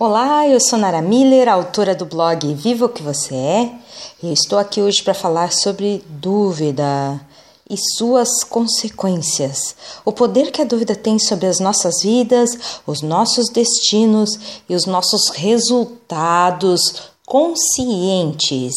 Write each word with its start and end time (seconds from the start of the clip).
Olá, 0.00 0.48
eu 0.48 0.58
sou 0.58 0.78
Nara 0.78 1.02
Miller, 1.02 1.50
autora 1.50 1.94
do 1.94 2.06
blog 2.06 2.54
Viva 2.54 2.86
o 2.86 2.88
que 2.88 3.02
você 3.02 3.34
é, 3.34 3.72
e 4.22 4.32
estou 4.32 4.58
aqui 4.58 4.80
hoje 4.80 5.02
para 5.02 5.12
falar 5.12 5.52
sobre 5.52 6.02
dúvida 6.08 7.20
e 7.68 7.76
suas 7.98 8.42
consequências. 8.42 9.76
O 10.02 10.10
poder 10.10 10.50
que 10.50 10.62
a 10.62 10.64
dúvida 10.64 10.96
tem 10.96 11.18
sobre 11.18 11.46
as 11.46 11.60
nossas 11.60 12.02
vidas, 12.02 12.80
os 12.86 13.02
nossos 13.02 13.50
destinos 13.50 14.30
e 14.66 14.74
os 14.74 14.86
nossos 14.86 15.28
resultados 15.28 17.12
conscientes. 17.26 18.74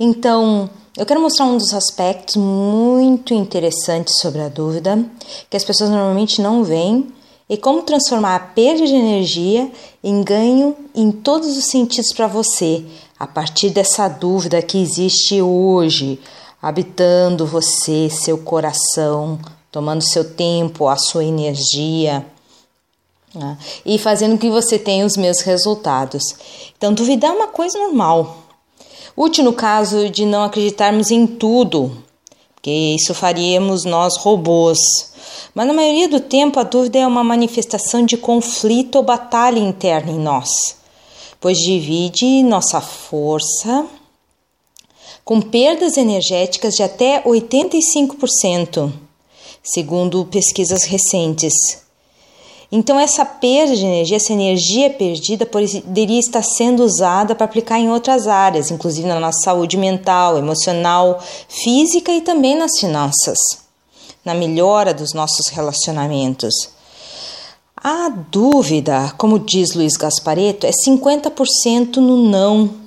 Então, 0.00 0.68
eu 0.96 1.06
quero 1.06 1.22
mostrar 1.22 1.46
um 1.46 1.56
dos 1.56 1.72
aspectos 1.72 2.34
muito 2.34 3.32
interessantes 3.32 4.16
sobre 4.20 4.40
a 4.40 4.48
dúvida, 4.48 4.98
que 5.48 5.56
as 5.56 5.64
pessoas 5.64 5.90
normalmente 5.90 6.42
não 6.42 6.64
veem 6.64 7.14
e 7.48 7.56
como 7.56 7.82
transformar 7.82 8.36
a 8.36 8.40
perda 8.40 8.86
de 8.86 8.94
energia 8.94 9.70
em 10.02 10.22
ganho 10.22 10.76
em 10.94 11.10
todos 11.10 11.56
os 11.56 11.66
sentidos 11.66 12.12
para 12.12 12.26
você, 12.26 12.84
a 13.18 13.26
partir 13.26 13.70
dessa 13.70 14.08
dúvida 14.08 14.62
que 14.62 14.78
existe 14.78 15.40
hoje, 15.42 16.18
habitando 16.60 17.46
você, 17.46 18.08
seu 18.10 18.38
coração, 18.38 19.38
tomando 19.70 20.02
seu 20.02 20.24
tempo, 20.32 20.88
a 20.88 20.96
sua 20.96 21.24
energia. 21.24 22.24
Né? 23.34 23.58
E 23.84 23.98
fazendo 23.98 24.38
que 24.38 24.48
você 24.48 24.78
tenha 24.78 25.04
os 25.04 25.16
meus 25.16 25.40
resultados. 25.40 26.22
Então, 26.76 26.94
duvidar 26.94 27.32
é 27.32 27.34
uma 27.34 27.48
coisa 27.48 27.78
normal. 27.78 28.38
Útil 29.16 29.44
no 29.44 29.52
caso 29.52 30.08
de 30.08 30.24
não 30.24 30.42
acreditarmos 30.42 31.10
em 31.10 31.26
tudo, 31.26 32.03
porque 32.64 32.96
isso 32.98 33.12
faríamos 33.12 33.84
nós 33.84 34.16
robôs 34.16 34.78
mas 35.54 35.66
na 35.66 35.74
maioria 35.74 36.08
do 36.08 36.18
tempo 36.18 36.58
a 36.58 36.62
dúvida 36.62 36.98
é 36.98 37.06
uma 37.06 37.22
manifestação 37.22 38.06
de 38.06 38.16
conflito 38.16 38.96
ou 38.96 39.02
batalha 39.02 39.58
interna 39.58 40.10
em 40.10 40.18
nós, 40.18 40.48
pois 41.38 41.58
divide 41.58 42.42
nossa 42.42 42.80
força 42.80 43.86
com 45.24 45.40
perdas 45.42 45.96
energéticas 45.98 46.74
de 46.74 46.82
até 46.82 47.22
85%, 47.22 48.92
segundo 49.62 50.24
pesquisas 50.24 50.84
recentes. 50.84 51.83
Então, 52.76 52.98
essa 52.98 53.24
perda 53.24 53.76
de 53.76 53.84
energia, 53.84 54.16
essa 54.16 54.32
energia 54.32 54.90
perdida, 54.90 55.46
poderia 55.46 56.18
estar 56.18 56.42
sendo 56.42 56.82
usada 56.82 57.34
para 57.34 57.44
aplicar 57.44 57.78
em 57.78 57.88
outras 57.88 58.26
áreas, 58.26 58.70
inclusive 58.70 59.06
na 59.06 59.20
nossa 59.20 59.44
saúde 59.44 59.76
mental, 59.76 60.36
emocional, 60.36 61.22
física 61.48 62.10
e 62.10 62.20
também 62.20 62.56
nas 62.56 62.72
finanças 62.80 63.38
na 64.24 64.34
melhora 64.34 64.94
dos 64.94 65.12
nossos 65.12 65.48
relacionamentos. 65.48 66.70
A 67.76 68.08
dúvida, 68.08 69.12
como 69.18 69.38
diz 69.38 69.74
Luiz 69.74 69.96
Gaspareto, 69.96 70.66
é 70.66 70.70
50% 70.70 71.96
no 71.96 72.16
não. 72.16 72.83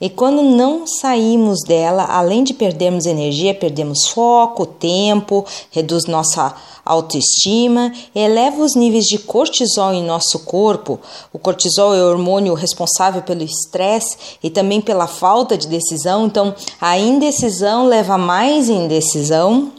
E 0.00 0.10
quando 0.10 0.42
não 0.42 0.86
saímos 0.86 1.60
dela, 1.66 2.04
além 2.04 2.44
de 2.44 2.52
perdermos 2.52 3.06
energia, 3.06 3.54
perdemos 3.54 4.08
foco, 4.08 4.66
tempo, 4.66 5.44
reduz 5.70 6.04
nossa 6.04 6.54
autoestima, 6.84 7.92
eleva 8.14 8.62
os 8.62 8.74
níveis 8.76 9.06
de 9.06 9.18
cortisol 9.18 9.92
em 9.94 10.04
nosso 10.04 10.40
corpo. 10.40 11.00
O 11.32 11.38
cortisol 11.38 11.94
é 11.94 12.02
o 12.02 12.10
hormônio 12.10 12.54
responsável 12.54 13.22
pelo 13.22 13.42
estresse 13.42 14.16
e 14.42 14.50
também 14.50 14.80
pela 14.80 15.06
falta 15.06 15.56
de 15.56 15.66
decisão. 15.66 16.26
Então, 16.26 16.54
a 16.80 16.98
indecisão 16.98 17.86
leva 17.86 18.18
mais 18.18 18.68
indecisão 18.68 19.72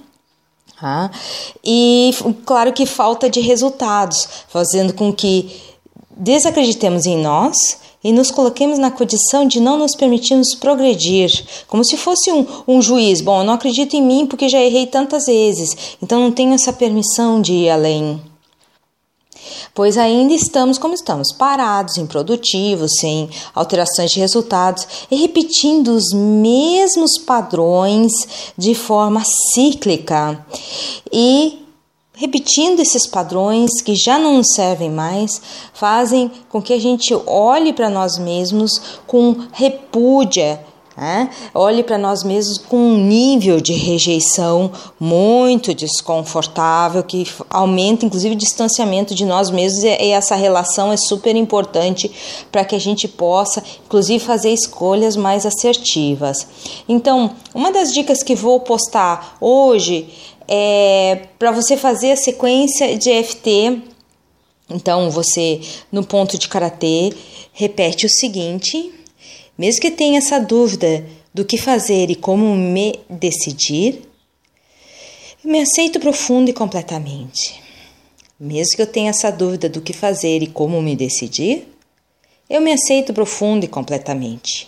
Tá? 0.79 1.09
E 1.65 2.11
claro 2.45 2.71
que 2.71 2.85
falta 2.85 3.27
de 3.27 3.39
resultados, 3.39 4.29
fazendo 4.47 4.93
com 4.93 5.11
que 5.11 5.59
desacreditemos 6.19 7.05
em 7.05 7.17
nós 7.17 7.55
e 8.03 8.11
nos 8.11 8.31
coloquemos 8.31 8.77
na 8.77 8.91
condição 8.91 9.47
de 9.47 9.59
não 9.59 9.77
nos 9.77 9.95
permitirmos 9.95 10.55
progredir, 10.55 11.31
como 11.67 11.83
se 11.83 11.97
fosse 11.97 12.31
um, 12.31 12.45
um 12.67 12.81
juiz. 12.81 13.21
Bom, 13.21 13.39
eu 13.39 13.43
não 13.43 13.53
acredito 13.53 13.95
em 13.95 14.01
mim 14.01 14.25
porque 14.25 14.50
já 14.50 14.59
errei 14.59 14.85
tantas 14.85 15.25
vezes, 15.25 15.97
então 16.01 16.19
não 16.19 16.31
tenho 16.31 16.53
essa 16.53 16.72
permissão 16.72 17.41
de 17.41 17.53
ir 17.53 17.69
além 17.69 18.22
pois 19.77 19.95
ainda 19.95 20.33
estamos 20.33 20.79
como 20.79 20.95
estamos, 20.95 21.31
parados, 21.31 21.97
improdutivos, 21.97 22.94
sem 23.00 23.29
alterações 23.53 24.09
de 24.09 24.19
resultados 24.19 24.88
e 25.11 25.16
repetindo 25.16 25.89
os 25.89 26.11
mesmos 26.13 27.19
padrões 27.19 28.11
de 28.57 28.73
forma 28.73 29.22
cíclica. 29.53 30.44
E 31.13 31.66
repetindo 32.17 32.79
esses 32.79 33.07
padrões 33.07 33.69
que 33.81 33.95
já 33.95 34.17
não 34.17 34.44
servem 34.44 34.89
mais, 34.89 35.39
fazem 35.72 36.31
com 36.50 36.61
que 36.61 36.73
a 36.73 36.79
gente 36.79 37.13
olhe 37.25 37.72
para 37.72 37.89
nós 37.89 38.17
mesmos 38.17 39.00
com 39.05 39.35
repúdia 39.53 40.59
né? 40.97 41.29
Olhe 41.53 41.83
para 41.83 41.95
nós 41.95 42.23
mesmos 42.23 42.57
com 42.57 42.75
um 42.75 42.97
nível 42.97 43.61
de 43.61 43.72
rejeição 43.72 44.72
muito 45.00 45.72
desconfortável, 45.72 47.03
que 47.03 47.27
aumenta 47.51 48.03
inclusive 48.03 48.33
o 48.33 48.38
distanciamento 48.38 49.13
de 49.13 49.23
nós 49.23 49.51
mesmos, 49.51 49.83
e 49.83 50.09
essa 50.09 50.33
relação 50.33 50.91
é 50.91 50.97
super 50.97 51.35
importante 51.35 52.11
para 52.51 52.66
que 52.66 52.75
a 52.75 52.79
gente 52.79 53.07
possa, 53.07 53.63
inclusive, 53.85 54.17
fazer 54.17 54.51
escolhas 54.51 55.16
mais 55.16 55.45
assertivas. 55.45 56.47
Então, 56.89 57.29
uma 57.53 57.72
das 57.72 57.94
dicas 57.94 58.23
que 58.23 58.33
vou 58.33 58.59
postar 58.61 59.38
hoje 59.39 60.09
é 60.47 61.28
para 61.38 61.52
você 61.52 61.75
fazer 61.75 62.12
a 62.12 62.18
sequência 62.18 62.97
de 62.97 63.24
FT. 63.24 63.81
Então, 64.69 65.09
você, 65.09 65.62
no 65.91 66.06
ponto 66.06 66.38
de 66.38 66.47
karatê, 66.47 67.13
repete 67.53 68.06
o 68.06 68.09
seguinte 68.09 68.94
mesmo 69.57 69.81
que 69.81 69.90
tenha 69.90 70.19
essa 70.19 70.40
dúvida 70.40 71.03
do 71.34 71.44
que 71.44 71.57
fazer 71.57 72.12
e 72.12 72.16
como 72.16 72.56
me 72.56 73.00
decidir, 73.09 74.02
me 75.44 75.62
aceito 75.62 76.00
profundo 76.00 76.50
e 76.50 76.53
completamente. 76.53 77.59
Mesmo 78.40 78.75
que 78.75 78.81
eu 78.84 78.88
tenha 78.88 79.09
essa 79.09 79.31
dúvida 79.31 79.68
do 79.68 79.81
que 79.81 79.94
fazer 79.94 80.44
e 80.44 80.47
como 80.47 80.80
me 80.80 80.96
decidir, 80.96 81.68
eu 82.47 82.62
me 82.62 82.72
aceito 82.72 83.13
profundo 83.13 83.66
e 83.66 83.68
completamente. 83.68 84.68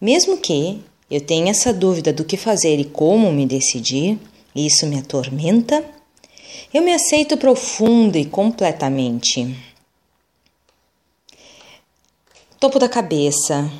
Mesmo 0.00 0.36
que 0.38 0.80
eu 1.08 1.20
tenha 1.20 1.52
essa 1.52 1.72
dúvida 1.72 2.12
do 2.12 2.24
que 2.24 2.36
fazer 2.36 2.80
e 2.80 2.84
como 2.84 3.30
me 3.32 3.46
decidir, 3.46 4.18
isso 4.54 4.86
me 4.86 4.98
atormenta, 4.98 5.84
eu 6.72 6.82
me 6.82 6.92
aceito 6.92 7.36
profundo 7.36 8.16
e 8.16 8.24
completamente. 8.24 9.56
Topo 12.60 12.78
da 12.78 12.88
cabeça. 12.88 13.70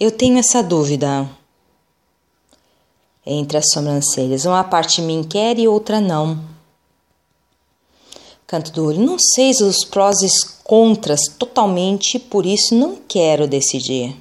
Eu 0.00 0.10
tenho 0.10 0.38
essa 0.38 0.62
dúvida. 0.62 1.28
Entre 3.24 3.58
as 3.58 3.70
sobrancelhas, 3.70 4.44
uma 4.44 4.64
parte 4.64 5.02
me 5.02 5.24
quer 5.26 5.58
e 5.58 5.68
outra 5.68 6.00
não. 6.00 6.42
Canto 8.46 8.72
do 8.72 8.86
olho, 8.86 9.04
não 9.04 9.18
sei 9.18 9.50
os 9.50 9.84
prós 9.84 10.22
e 10.22 10.28
contras 10.64 11.20
totalmente, 11.38 12.18
por 12.18 12.46
isso 12.46 12.74
não 12.74 12.96
quero 12.96 13.46
decidir. 13.46 14.16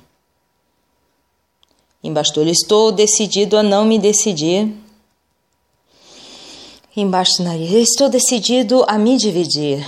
Embaixo 2.03 2.33
do 2.33 2.41
olho, 2.41 2.51
estou 2.51 2.91
decidido 2.91 3.57
a 3.57 3.63
não 3.63 3.85
me 3.85 3.97
decidir. 3.97 4.73
Embaixo 6.97 7.37
do 7.37 7.43
nariz, 7.43 7.89
estou 7.91 8.09
decidido 8.09 8.83
a 8.87 8.97
me 8.97 9.17
dividir 9.17 9.85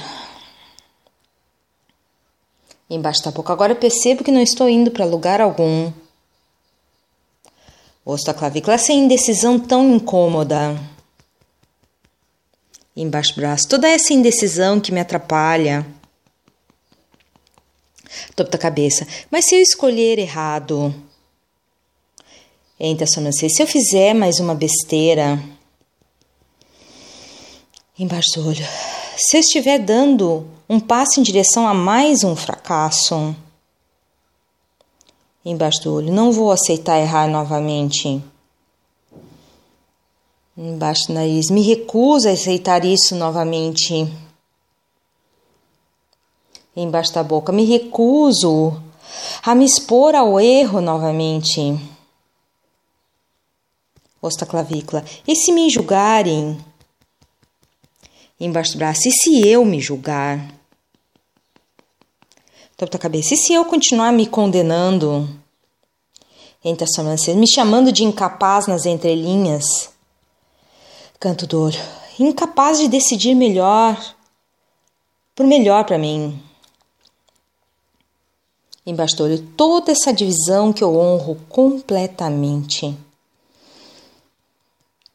embaixo 2.90 3.24
da 3.24 3.32
boca. 3.32 3.54
Agora 3.54 3.74
eu 3.74 3.78
percebo 3.78 4.24
que 4.24 4.32
não 4.32 4.42
estou 4.42 4.68
indo 4.68 4.90
para 4.90 5.06
lugar 5.06 5.40
algum. 5.40 5.92
Osso 8.04 8.26
da 8.26 8.34
clavícula, 8.34 8.76
essa 8.76 8.92
indecisão 8.92 9.60
tão 9.60 9.96
incômoda. 9.96 10.80
Embaixo 12.96 13.36
do 13.36 13.42
braço, 13.42 13.68
toda 13.68 13.88
essa 13.88 14.14
indecisão 14.14 14.80
que 14.80 14.92
me 14.92 15.00
atrapalha. 15.00 15.86
Topo 18.36 18.50
da 18.50 18.58
cabeça, 18.58 19.08
mas 19.30 19.46
se 19.46 19.56
eu 19.56 19.62
escolher 19.62 20.18
errado? 20.18 20.94
Entre 22.80 23.04
a 23.04 23.08
sobrancelha, 23.08 23.50
se 23.50 23.62
eu 23.62 23.68
fizer 23.68 24.14
mais 24.14 24.40
uma 24.40 24.56
besteira? 24.56 25.40
Embaixo 28.00 28.30
do 28.36 28.48
olho, 28.48 28.66
se 29.18 29.36
eu 29.36 29.42
estiver 29.42 29.78
dando 29.78 30.48
um 30.70 30.80
passo 30.80 31.20
em 31.20 31.24
direção 31.24 31.68
a 31.68 31.74
mais 31.74 32.24
um 32.24 32.34
fracasso. 32.34 33.36
Embaixo 35.44 35.84
do 35.84 35.96
olho, 35.96 36.14
não 36.14 36.32
vou 36.32 36.50
aceitar 36.50 36.98
errar 36.98 37.28
novamente. 37.28 38.24
Embaixo 40.58 41.08
do 41.08 41.14
nariz, 41.14 41.50
me 41.50 41.62
recuso 41.62 42.30
a 42.30 42.32
aceitar 42.32 42.86
isso 42.86 43.16
novamente. 43.16 44.10
Embaixo 46.74 47.14
da 47.14 47.22
boca, 47.22 47.52
me 47.52 47.66
recuso 47.66 48.82
a 49.44 49.54
me 49.54 49.66
expor 49.66 50.16
ao 50.16 50.40
erro 50.40 50.80
novamente. 50.80 51.78
Osta 54.22 54.46
clavícula, 54.46 55.04
e 55.28 55.36
se 55.36 55.52
me 55.52 55.70
julgarem? 55.70 56.69
Embaixo 58.40 58.74
do 58.74 58.78
braço, 58.78 59.08
e 59.08 59.12
se 59.12 59.46
eu 59.46 59.66
me 59.66 59.82
julgar? 59.82 60.54
Topo 62.78 62.94
da 62.94 62.98
cabeça. 62.98 63.34
E 63.34 63.38
se 63.38 63.54
eu 63.54 63.66
continuar 63.66 64.14
me 64.14 64.26
condenando 64.26 65.30
entre 66.64 66.86
as 66.86 66.94
sobrancelhas, 66.94 67.40
me 67.40 67.52
chamando 67.52 67.92
de 67.92 68.06
incapaz 68.06 68.68
nas 68.68 68.86
entrelinhas? 68.86 69.90
Canto 71.20 71.46
do 71.46 71.62
olho. 71.62 71.80
Incapaz 72.18 72.80
de 72.80 72.88
decidir 72.88 73.36
melhor, 73.36 74.16
por 75.36 75.46
melhor 75.46 75.84
para 75.84 75.98
mim. 75.98 76.42
Embaixo 78.86 79.18
do 79.18 79.24
olho, 79.26 79.48
toda 79.58 79.92
essa 79.92 80.14
divisão 80.14 80.72
que 80.72 80.84
eu 80.84 80.98
honro 80.98 81.36
completamente. 81.50 82.98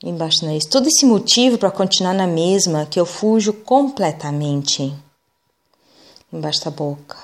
Embaixo 0.03 0.41
do 0.41 0.47
nariz, 0.47 0.67
todo 0.67 0.89
esse 0.89 1.07
motivo 1.07 1.57
para 1.57 1.71
continuar 1.71 2.13
na 2.13 2.27
mesma 2.27 2.87
que 2.87 3.01
eu 3.01 3.07
fujo 3.07 3.53
completamente. 3.53 4.95
Embaixo 6.33 6.65
da 6.65 6.71
boca, 6.71 7.17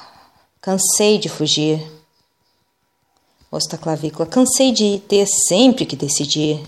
cansei 0.60 1.18
de 1.18 1.28
fugir. 1.28 1.84
Osso 3.50 3.68
da 3.68 3.76
clavícula, 3.76 4.26
cansei 4.26 4.72
de 4.72 5.00
ter 5.08 5.26
sempre 5.26 5.84
que 5.84 5.96
decidir 5.96 6.62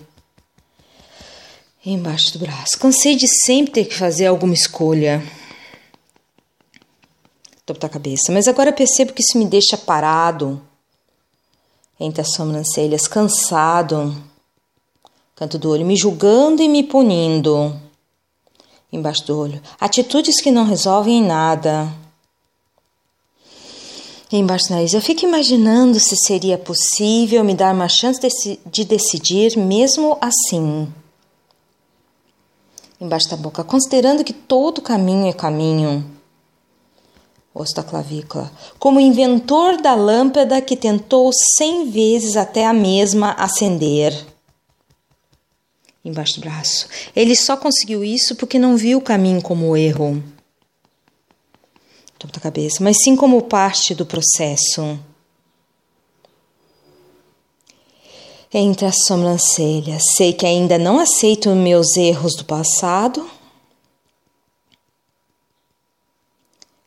embaixo 1.84 2.32
do 2.32 2.38
braço. 2.38 2.78
Cansei 2.78 3.16
de 3.16 3.26
sempre 3.44 3.72
ter 3.72 3.84
que 3.87 3.94
fazer 3.94 4.26
alguma 4.26 4.55
escolha. 4.55 5.22
Topo 7.66 7.81
da 7.81 7.88
cabeça. 7.88 8.32
Mas 8.32 8.46
agora 8.46 8.72
percebo 8.72 9.12
que 9.12 9.22
isso 9.22 9.38
me 9.38 9.46
deixa 9.46 9.76
parado 9.76 10.60
entre 11.98 12.20
as 12.20 12.32
sobrancelhas, 12.32 13.06
cansado. 13.06 14.16
Canto 15.43 15.59
do 15.59 15.71
olho, 15.71 15.85
me 15.85 15.97
julgando 15.97 16.62
e 16.62 16.69
me 16.69 16.85
punindo. 16.85 17.75
Embaixo 18.93 19.27
do 19.27 19.37
olho. 19.37 19.61
Atitudes 19.81 20.41
que 20.41 20.53
não 20.53 20.65
resolvem 20.65 21.19
em 21.19 21.27
nada. 21.27 21.93
Embaixo 24.31 24.69
do 24.69 24.75
nariz. 24.75 24.94
Eu 24.94 25.00
fico 25.00 25.25
imaginando 25.25 25.99
se 25.99 26.15
seria 26.15 26.56
possível 26.56 27.43
me 27.43 27.55
dar 27.56 27.75
uma 27.75 27.89
chance 27.89 28.21
de, 28.21 28.61
de 28.65 28.85
decidir 28.85 29.59
mesmo 29.59 30.17
assim 30.21 30.87
embaixo 33.00 33.29
da 33.29 33.37
boca, 33.37 33.65
considerando 33.65 34.23
que 34.23 34.33
todo 34.33 34.81
caminho 34.81 35.27
é 35.27 35.33
caminho. 35.33 36.09
Osso 37.53 37.75
da 37.75 37.83
clavícula. 37.83 38.49
Como 38.79 39.00
inventor 39.00 39.83
da 39.83 39.97
lâmpada 39.97 40.62
que 40.62 40.77
tentou 40.77 41.33
cem 41.59 41.91
vezes 41.91 42.37
até 42.37 42.65
a 42.65 42.73
mesma 42.73 43.33
acender. 43.33 44.31
Embaixo 46.04 46.34
do 46.34 46.40
braço. 46.40 46.88
Ele 47.14 47.37
só 47.37 47.56
conseguiu 47.56 48.04
isso 48.04 48.34
porque 48.37 48.58
não 48.58 48.76
viu 48.76 48.99
o 48.99 49.02
caminho 49.02 49.40
como 49.40 49.76
erro. 49.76 50.22
Topo 52.19 52.32
da 52.32 52.40
cabeça, 52.40 52.82
mas 52.82 52.96
sim 53.02 53.14
como 53.16 53.43
parte 53.43 53.94
do 53.94 54.04
processo. 54.06 54.99
entre 58.52 58.87
as 58.87 58.96
sobrancelhas. 59.06 60.02
Sei 60.16 60.32
que 60.32 60.44
ainda 60.44 60.78
não 60.78 60.99
aceito 60.99 61.49
meus 61.50 61.96
erros 61.96 62.34
do 62.37 62.44
passado. 62.44 63.28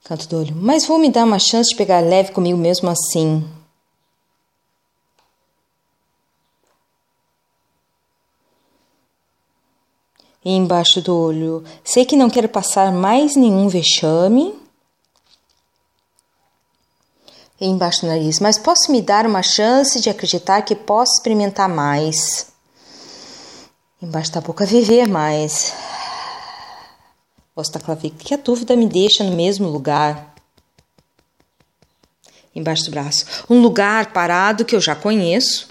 Canto 0.03 0.27
do 0.27 0.37
olho, 0.37 0.55
mas 0.55 0.85
vou 0.85 0.99
me 0.99 1.09
dar 1.09 1.23
uma 1.23 1.39
chance 1.39 1.71
de 1.71 1.75
pegar 1.75 1.99
leve 1.99 2.31
comigo 2.31 2.57
mesmo 2.57 2.87
assim. 2.89 3.43
Embaixo 10.47 11.01
do 11.01 11.17
olho, 11.17 11.63
sei 11.83 12.05
que 12.05 12.15
não 12.15 12.29
quero 12.29 12.47
passar 12.47 12.91
mais 12.91 13.35
nenhum 13.35 13.67
vexame 13.67 14.53
embaixo 17.59 18.01
do 18.01 18.07
nariz, 18.07 18.39
mas 18.39 18.59
posso 18.59 18.91
me 18.91 19.01
dar 19.01 19.25
uma 19.25 19.41
chance 19.41 19.99
de 19.99 20.09
acreditar 20.09 20.61
que 20.61 20.75
posso 20.75 21.13
experimentar 21.13 21.69
mais. 21.69 22.47
Embaixo 24.01 24.31
da 24.31 24.41
boca, 24.41 24.65
viver 24.65 25.07
mais. 25.07 25.73
Osso 27.55 27.71
da 27.71 27.79
clavícula, 27.79 28.23
que 28.23 28.33
a 28.33 28.37
dúvida 28.37 28.75
me 28.75 28.87
deixa 28.87 29.23
no 29.23 29.35
mesmo 29.35 29.69
lugar. 29.69 30.35
Embaixo 32.53 32.85
do 32.85 32.91
braço, 32.91 33.25
um 33.49 33.61
lugar 33.61 34.11
parado 34.11 34.65
que 34.65 34.75
eu 34.75 34.81
já 34.81 34.95
conheço. 34.95 35.69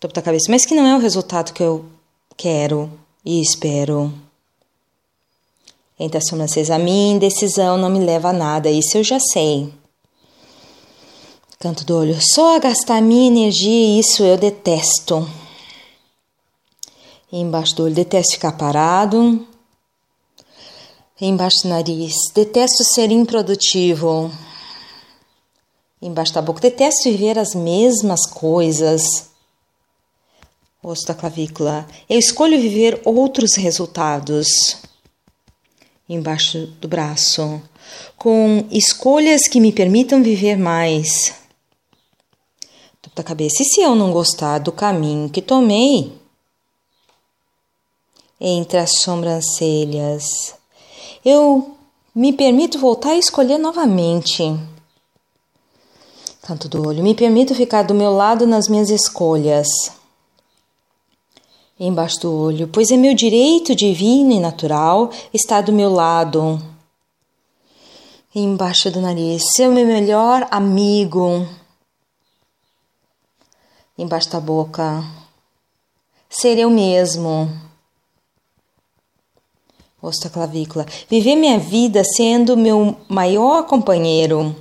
Topo 0.00 0.14
da 0.14 0.22
cabeça, 0.22 0.50
mas 0.50 0.64
que 0.64 0.74
não 0.74 0.86
é 0.86 0.94
o 0.94 1.00
resultado 1.00 1.52
que 1.52 1.62
eu 1.62 1.84
quero 2.38 2.88
e 3.24 3.42
espero. 3.42 4.14
Entre 5.98 6.16
as 6.16 6.28
sobrancelhas, 6.28 6.70
a 6.70 6.78
minha 6.78 7.12
indecisão 7.16 7.76
não 7.76 7.90
me 7.90 7.98
leva 7.98 8.28
a 8.28 8.32
nada, 8.32 8.70
isso 8.70 8.96
eu 8.96 9.04
já 9.04 9.18
sei. 9.18 9.74
Canto 11.58 11.84
do 11.84 11.96
olho, 11.96 12.16
só 12.20 12.54
a 12.54 12.60
gastar 12.60 13.02
minha 13.02 13.26
energia, 13.26 13.98
isso 13.98 14.22
eu 14.22 14.38
detesto. 14.38 15.28
embaixo 17.32 17.74
do 17.74 17.82
olho, 17.82 17.94
detesto 17.94 18.34
ficar 18.34 18.52
parado. 18.52 19.44
embaixo 21.20 21.64
do 21.64 21.70
nariz, 21.70 22.14
detesto 22.32 22.84
ser 22.84 23.10
improdutivo. 23.10 24.30
embaixo 26.00 26.32
da 26.32 26.40
boca, 26.40 26.60
detesto 26.60 27.10
viver 27.10 27.36
as 27.36 27.56
mesmas 27.56 28.24
coisas. 28.24 29.27
Osso 30.80 31.06
da 31.08 31.14
clavícula, 31.14 31.84
eu 32.08 32.16
escolho 32.16 32.60
viver 32.60 33.00
outros 33.04 33.56
resultados 33.56 34.76
embaixo 36.08 36.68
do 36.80 36.86
braço, 36.86 37.60
com 38.16 38.64
escolhas 38.70 39.48
que 39.48 39.58
me 39.58 39.72
permitam 39.72 40.22
viver 40.22 40.56
mais. 40.56 41.34
Topo 43.02 43.16
da 43.16 43.24
cabeça. 43.24 43.60
E 43.60 43.66
se 43.66 43.80
eu 43.80 43.96
não 43.96 44.12
gostar 44.12 44.58
do 44.58 44.70
caminho 44.70 45.28
que 45.28 45.42
tomei? 45.42 46.12
Entre 48.40 48.78
as 48.78 49.00
sobrancelhas, 49.00 50.54
eu 51.24 51.76
me 52.14 52.32
permito 52.32 52.78
voltar 52.78 53.16
e 53.16 53.18
escolher 53.18 53.58
novamente. 53.58 54.44
Canto 56.42 56.68
do 56.68 56.86
olho, 56.86 57.02
me 57.02 57.16
permito 57.16 57.52
ficar 57.52 57.82
do 57.82 57.94
meu 57.94 58.12
lado 58.12 58.46
nas 58.46 58.68
minhas 58.68 58.90
escolhas 58.90 59.97
embaixo 61.78 62.20
do 62.20 62.34
olho, 62.34 62.68
pois 62.68 62.90
é 62.90 62.96
meu 62.96 63.14
direito 63.14 63.74
divino 63.74 64.32
e 64.32 64.40
natural 64.40 65.10
estar 65.32 65.60
do 65.60 65.72
meu 65.72 65.90
lado. 65.90 66.60
Embaixo 68.34 68.90
do 68.90 69.00
nariz, 69.00 69.42
ser 69.54 69.68
o 69.68 69.72
meu 69.72 69.86
melhor 69.86 70.46
amigo. 70.50 71.46
Embaixo 73.96 74.30
da 74.30 74.40
boca, 74.40 75.04
ser 76.28 76.58
eu 76.58 76.70
mesmo. 76.70 77.48
Osso 80.00 80.22
da 80.24 80.30
clavícula, 80.30 80.86
viver 81.08 81.34
minha 81.34 81.58
vida 81.58 82.02
sendo 82.04 82.56
meu 82.56 82.96
maior 83.08 83.64
companheiro. 83.64 84.54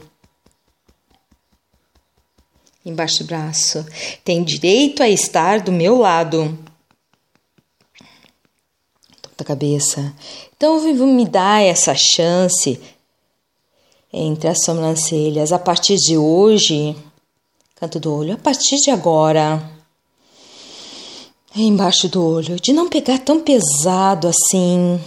Embaixo 2.83 3.23
do 3.23 3.27
braço, 3.27 3.85
tem 4.23 4.43
direito 4.43 5.03
a 5.03 5.09
estar 5.09 5.59
do 5.59 5.71
meu 5.71 5.97
lado 5.97 6.66
da 9.37 9.45
cabeça. 9.45 10.13
Então 10.55 10.81
me 10.81 11.25
dar 11.25 11.61
essa 11.61 11.93
chance 11.95 12.79
entre 14.11 14.47
as 14.49 14.63
sobrancelhas 14.63 15.51
a 15.51 15.59
partir 15.59 15.95
de 15.97 16.17
hoje, 16.17 16.95
canto 17.75 17.99
do 17.99 18.13
olho, 18.13 18.33
a 18.33 18.37
partir 18.37 18.77
de 18.77 18.89
agora, 18.89 19.61
embaixo 21.55 22.07
do 22.07 22.25
olho, 22.25 22.59
de 22.59 22.73
não 22.73 22.89
pegar 22.89 23.19
tão 23.19 23.39
pesado 23.39 24.27
assim, 24.27 24.99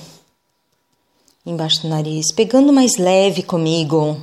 embaixo 1.44 1.82
do 1.82 1.88
nariz, 1.88 2.32
pegando 2.32 2.72
mais 2.72 2.96
leve 2.96 3.42
comigo, 3.42 4.22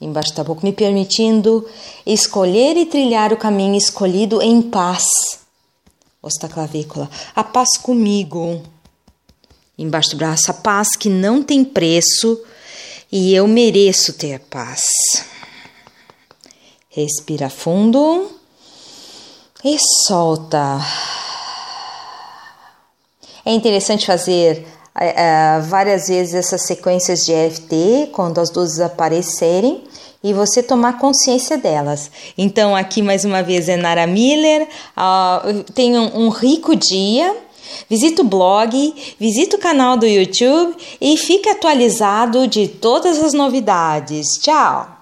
embaixo 0.00 0.34
da 0.34 0.44
boca, 0.44 0.60
me 0.64 0.72
permitindo 0.72 1.66
escolher 2.04 2.76
e 2.76 2.86
trilhar 2.86 3.32
o 3.32 3.36
caminho 3.36 3.76
escolhido 3.76 4.42
em 4.42 4.60
paz. 4.60 5.04
Osso 6.20 6.40
da 6.40 6.48
clavícula, 6.48 7.10
a 7.34 7.42
paz 7.42 7.76
comigo 7.76 8.62
embaixo 9.78 10.10
do 10.10 10.16
braço, 10.16 10.50
a 10.50 10.54
paz 10.54 10.96
que 10.96 11.08
não 11.08 11.42
tem 11.42 11.64
preço 11.64 12.40
e 13.10 13.34
eu 13.34 13.46
mereço 13.46 14.14
ter 14.14 14.40
paz. 14.40 14.82
Respira 16.88 17.48
fundo 17.48 18.30
e 19.64 19.76
solta. 20.06 20.80
É 23.44 23.52
interessante 23.52 24.06
fazer 24.06 24.66
uh, 24.96 25.62
várias 25.62 26.08
vezes 26.08 26.34
essas 26.34 26.62
sequências 26.62 27.20
de 27.20 27.32
EFT 27.32 28.10
quando 28.12 28.40
as 28.40 28.52
luzes 28.52 28.80
aparecerem 28.80 29.84
e 30.22 30.32
você 30.32 30.62
tomar 30.62 30.98
consciência 30.98 31.58
delas. 31.58 32.10
Então, 32.38 32.76
aqui 32.76 33.02
mais 33.02 33.24
uma 33.24 33.42
vez 33.42 33.68
é 33.68 33.76
Nara 33.76 34.06
Miller. 34.06 34.68
Uh, 34.96 35.64
tenham 35.72 36.12
um 36.14 36.28
rico 36.28 36.76
dia 36.76 37.36
Visita 37.88 38.22
o 38.22 38.24
blog, 38.24 38.94
visita 39.18 39.56
o 39.56 39.60
canal 39.60 39.96
do 39.96 40.06
YouTube 40.06 40.74
e 41.00 41.16
fique 41.16 41.48
atualizado 41.48 42.46
de 42.46 42.68
todas 42.68 43.18
as 43.18 43.32
novidades. 43.32 44.26
Tchau! 44.40 45.01